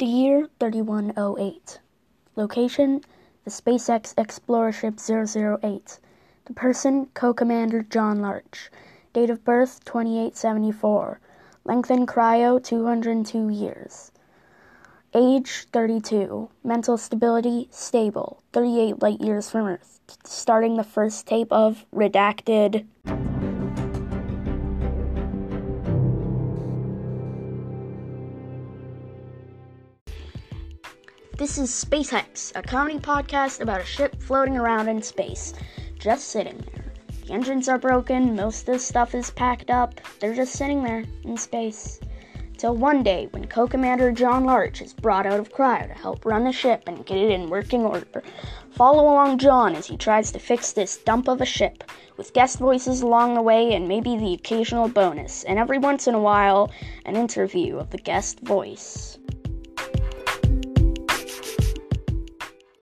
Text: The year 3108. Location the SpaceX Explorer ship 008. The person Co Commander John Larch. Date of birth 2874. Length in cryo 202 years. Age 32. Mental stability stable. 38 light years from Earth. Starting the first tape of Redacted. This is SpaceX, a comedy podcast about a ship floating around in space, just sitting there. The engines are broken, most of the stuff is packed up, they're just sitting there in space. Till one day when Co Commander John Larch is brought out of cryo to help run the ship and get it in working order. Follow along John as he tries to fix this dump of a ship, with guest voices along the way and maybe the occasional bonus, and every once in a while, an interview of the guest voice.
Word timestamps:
The 0.00 0.06
year 0.06 0.48
3108. 0.58 1.78
Location 2.34 3.02
the 3.44 3.50
SpaceX 3.50 4.14
Explorer 4.16 4.72
ship 4.72 4.98
008. 4.98 5.98
The 6.46 6.54
person 6.54 7.08
Co 7.12 7.34
Commander 7.34 7.82
John 7.82 8.22
Larch. 8.22 8.70
Date 9.12 9.28
of 9.28 9.44
birth 9.44 9.84
2874. 9.84 11.20
Length 11.66 11.90
in 11.90 12.06
cryo 12.06 12.64
202 12.64 13.50
years. 13.50 14.10
Age 15.12 15.66
32. 15.70 16.48
Mental 16.64 16.96
stability 16.96 17.68
stable. 17.70 18.42
38 18.54 19.02
light 19.02 19.20
years 19.20 19.50
from 19.50 19.66
Earth. 19.66 20.00
Starting 20.24 20.78
the 20.78 20.82
first 20.82 21.26
tape 21.26 21.52
of 21.52 21.84
Redacted. 21.94 22.86
This 31.40 31.56
is 31.56 31.70
SpaceX, 31.70 32.54
a 32.54 32.60
comedy 32.60 32.98
podcast 32.98 33.62
about 33.62 33.80
a 33.80 33.84
ship 33.86 34.14
floating 34.20 34.58
around 34.58 34.90
in 34.90 35.00
space, 35.00 35.54
just 35.98 36.28
sitting 36.28 36.58
there. 36.58 36.92
The 37.24 37.32
engines 37.32 37.66
are 37.66 37.78
broken, 37.78 38.36
most 38.36 38.68
of 38.68 38.74
the 38.74 38.78
stuff 38.78 39.14
is 39.14 39.30
packed 39.30 39.70
up, 39.70 40.02
they're 40.18 40.34
just 40.34 40.52
sitting 40.52 40.82
there 40.82 41.02
in 41.24 41.38
space. 41.38 41.98
Till 42.58 42.76
one 42.76 43.02
day 43.02 43.28
when 43.30 43.46
Co 43.46 43.66
Commander 43.66 44.12
John 44.12 44.44
Larch 44.44 44.82
is 44.82 44.92
brought 44.92 45.24
out 45.24 45.40
of 45.40 45.50
cryo 45.50 45.86
to 45.86 45.94
help 45.94 46.26
run 46.26 46.44
the 46.44 46.52
ship 46.52 46.82
and 46.86 47.06
get 47.06 47.16
it 47.16 47.30
in 47.30 47.48
working 47.48 47.86
order. 47.86 48.22
Follow 48.72 49.04
along 49.04 49.38
John 49.38 49.74
as 49.74 49.86
he 49.86 49.96
tries 49.96 50.30
to 50.32 50.38
fix 50.38 50.72
this 50.72 50.98
dump 50.98 51.26
of 51.26 51.40
a 51.40 51.46
ship, 51.46 51.84
with 52.18 52.34
guest 52.34 52.58
voices 52.58 53.00
along 53.00 53.32
the 53.32 53.40
way 53.40 53.72
and 53.72 53.88
maybe 53.88 54.14
the 54.18 54.34
occasional 54.34 54.88
bonus, 54.90 55.44
and 55.44 55.58
every 55.58 55.78
once 55.78 56.06
in 56.06 56.14
a 56.14 56.20
while, 56.20 56.70
an 57.06 57.16
interview 57.16 57.78
of 57.78 57.88
the 57.88 57.96
guest 57.96 58.40
voice. 58.40 59.16